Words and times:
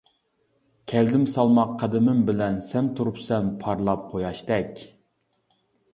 كەلدىم 0.91 1.27
سالماق 1.33 1.75
قەدىمىم 1.83 2.23
بىلەن، 2.31 2.57
سەن 2.69 2.89
تۇرۇپسەن 3.01 3.55
پارلاپ 3.65 4.09
قۇياشتەك. 4.15 4.83